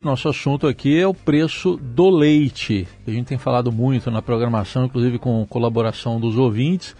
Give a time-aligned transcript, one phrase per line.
[0.00, 2.86] Nosso assunto aqui é o preço do leite.
[3.04, 6.94] A gente tem falado muito na programação, inclusive com colaboração dos ouvintes.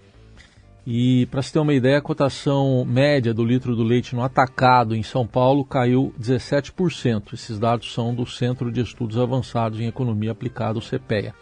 [0.85, 4.95] E para se ter uma ideia, a cotação média do litro do leite no atacado
[4.95, 7.33] em São Paulo caiu 17%.
[7.33, 11.35] Esses dados são do Centro de Estudos Avançados em Economia Aplicada, o CPEA.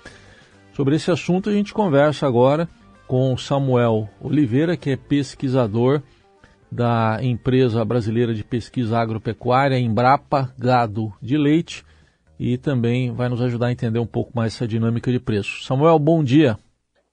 [0.73, 2.67] Sobre esse assunto a gente conversa agora
[3.09, 6.00] com Samuel Oliveira, que é pesquisador
[6.72, 11.84] da empresa brasileira de pesquisa agropecuária Embrapa Gado de Leite
[12.39, 15.64] e também vai nos ajudar a entender um pouco mais essa dinâmica de preço.
[15.64, 16.56] Samuel, bom dia.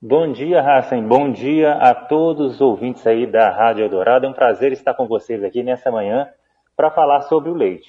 [0.03, 1.03] Bom dia, Hassan.
[1.09, 4.27] Bom dia a todos os ouvintes aí da Rádio Eldorado.
[4.27, 6.29] É um prazer estar com vocês aqui nessa manhã
[6.77, 7.89] para falar sobre o leite.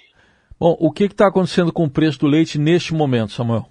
[0.57, 3.65] Bom, o que está acontecendo com o preço do leite neste momento, Samuel?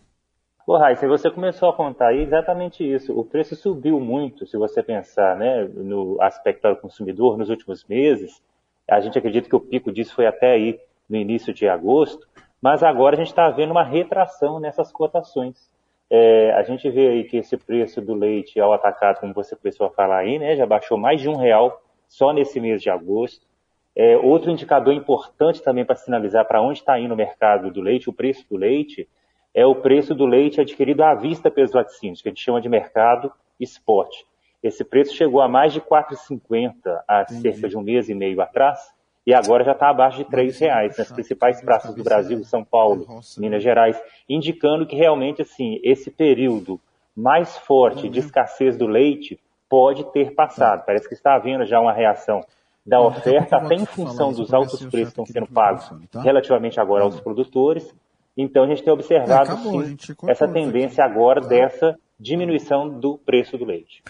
[0.66, 3.16] Ô, Raíssa, você começou a contar aí exatamente isso.
[3.16, 8.42] O preço subiu muito, se você pensar né, no aspecto do consumidor nos últimos meses.
[8.90, 12.26] A gente acredita que o pico disso foi até aí no início de agosto,
[12.60, 15.70] mas agora a gente está vendo uma retração nessas cotações.
[16.10, 19.86] É, a gente vê aí que esse preço do leite ao atacado, como você começou
[19.86, 23.46] a falar aí, né, já baixou mais de um real só nesse mês de agosto.
[23.94, 28.10] É, outro indicador importante também para sinalizar para onde está indo o mercado do leite,
[28.10, 29.08] o preço do leite,
[29.56, 32.68] é o preço do leite adquirido à vista pelos laticínios, que a gente chama de
[32.68, 34.26] mercado esporte.
[34.62, 36.74] Esse preço chegou a mais de R$ 4,50
[37.08, 37.40] há Entendi.
[37.40, 38.78] cerca de um mês e meio atrás,
[39.26, 43.06] e agora já está abaixo de R$ reais nas principais praças do Brasil, São Paulo,
[43.38, 46.78] Minas Gerais, indicando que realmente assim esse período
[47.16, 49.40] mais forte de escassez do leite
[49.70, 50.80] pode ter passado.
[50.80, 50.84] Tá.
[50.86, 52.44] Parece que está havendo já uma reação
[52.84, 56.20] da oferta, até em função dos altos preços que estão sendo pagos tá?
[56.20, 57.92] relativamente agora aos produtores,
[58.36, 59.96] então a gente tem observado é, acabou, sim,
[60.28, 61.12] essa tendência aqui.
[61.12, 64.02] agora dessa diminuição do preço do leite.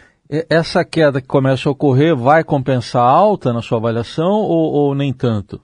[0.51, 4.95] Essa queda que começa a ocorrer vai compensar a alta na sua avaliação ou, ou
[4.95, 5.61] nem tanto?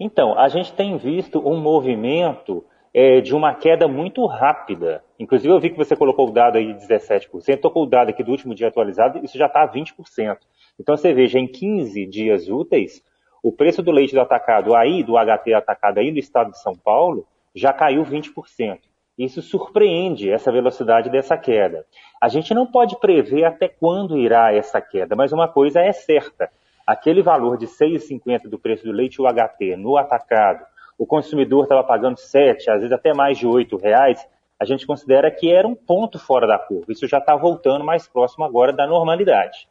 [0.00, 5.04] Então, a gente tem visto um movimento é, de uma queda muito rápida.
[5.18, 8.10] Inclusive, eu vi que você colocou o dado aí de 17%, estou com o dado
[8.10, 10.36] aqui do último dia atualizado, isso já está a 20%.
[10.80, 13.00] Então, você veja, em 15 dias úteis,
[13.42, 16.74] o preço do leite do atacado aí, do HT atacado aí no estado de São
[16.74, 17.24] Paulo,
[17.54, 18.78] já caiu 20%.
[19.18, 21.84] Isso surpreende essa velocidade dessa queda.
[22.20, 26.50] A gente não pode prever até quando irá essa queda, mas uma coisa é certa:
[26.86, 30.64] aquele valor de 6,50 do preço do leite UHT no atacado,
[30.98, 34.26] o consumidor estava pagando 7, às vezes até mais de 8 reais,
[34.58, 36.92] a gente considera que era um ponto fora da curva.
[36.92, 39.68] Isso já está voltando mais próximo agora da normalidade.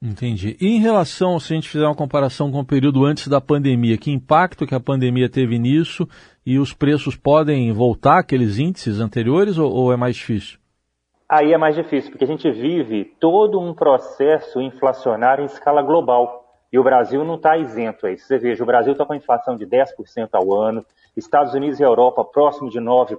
[0.00, 0.56] Entendi.
[0.60, 3.98] E em relação, se a gente fizer uma comparação com o período antes da pandemia,
[3.98, 6.08] que impacto que a pandemia teve nisso
[6.46, 10.58] e os preços podem voltar àqueles índices anteriores ou, ou é mais difícil?
[11.28, 16.44] Aí é mais difícil, porque a gente vive todo um processo inflacionário em escala global.
[16.72, 18.26] E o Brasil não está isento a isso.
[18.26, 20.84] Você veja, o Brasil está com inflação de 10% ao ano,
[21.16, 23.18] Estados Unidos e Europa próximo de 9%.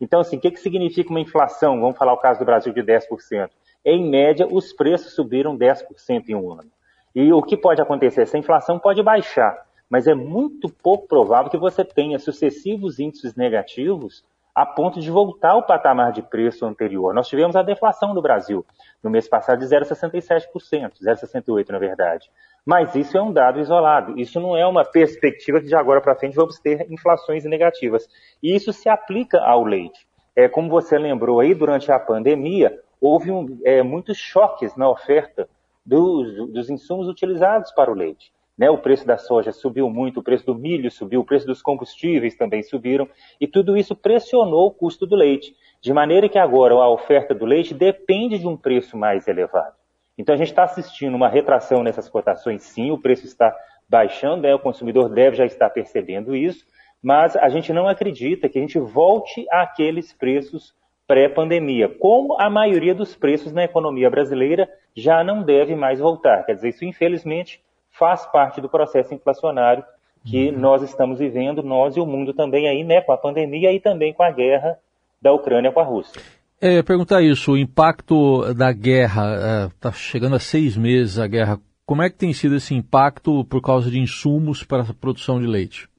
[0.00, 1.80] Então, assim, o que, que significa uma inflação?
[1.80, 3.50] Vamos falar o caso do Brasil de 10%
[3.84, 6.70] em média, os preços subiram 10% em um ano.
[7.14, 8.22] E o que pode acontecer?
[8.22, 14.22] Essa inflação pode baixar, mas é muito pouco provável que você tenha sucessivos índices negativos
[14.54, 17.14] a ponto de voltar ao patamar de preço anterior.
[17.14, 18.64] Nós tivemos a deflação no Brasil
[19.02, 22.30] no mês passado de 0,67%, 0,68% na verdade.
[22.64, 24.18] Mas isso é um dado isolado.
[24.18, 28.06] Isso não é uma perspectiva que de agora para frente vamos ter inflações negativas.
[28.42, 30.06] E isso se aplica ao leite.
[30.36, 35.48] É, como você lembrou aí, durante a pandemia, houve um, é, muitos choques na oferta
[35.84, 38.32] dos, dos insumos utilizados para o leite.
[38.58, 41.62] Né, o preço da soja subiu muito, o preço do milho subiu, o preço dos
[41.62, 43.08] combustíveis também subiram,
[43.40, 47.46] e tudo isso pressionou o custo do leite, de maneira que agora a oferta do
[47.46, 49.74] leite depende de um preço mais elevado.
[50.18, 53.56] Então a gente está assistindo uma retração nessas cotações, sim, o preço está
[53.88, 56.66] baixando, né, o consumidor deve já estar percebendo isso,
[57.02, 60.74] mas a gente não acredita que a gente volte àqueles preços
[61.10, 66.44] pré-pandemia, como a maioria dos preços na economia brasileira já não deve mais voltar.
[66.46, 67.60] Quer dizer, isso infelizmente
[67.90, 69.82] faz parte do processo inflacionário
[70.24, 70.58] que uhum.
[70.60, 74.14] nós estamos vivendo, nós e o mundo também aí, né, com a pandemia e também
[74.14, 74.78] com a guerra
[75.20, 76.22] da Ucrânia com a Rússia.
[76.60, 81.58] É, perguntar isso, o impacto da guerra, está é, chegando a seis meses a guerra
[81.84, 85.46] Como é que tem sido esse impacto por causa de insumos para a produção de
[85.48, 85.89] leite?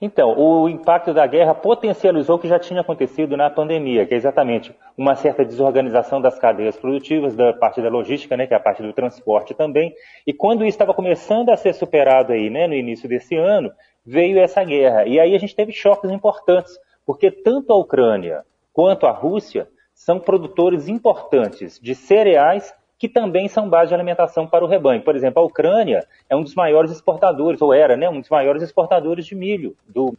[0.00, 4.16] Então, o impacto da guerra potencializou o que já tinha acontecido na pandemia, que é
[4.16, 8.60] exatamente uma certa desorganização das cadeias produtivas, da parte da logística, né, que é a
[8.60, 9.92] parte do transporte também.
[10.24, 13.72] E quando isso estava começando a ser superado aí, né, no início desse ano,
[14.06, 15.04] veio essa guerra.
[15.04, 20.20] E aí a gente teve choques importantes, porque tanto a Ucrânia quanto a Rússia são
[20.20, 25.02] produtores importantes de cereais que também são base de alimentação para o rebanho.
[25.02, 28.62] Por exemplo, a Ucrânia é um dos maiores exportadores, ou era, né, um dos maiores
[28.62, 30.16] exportadores de milho do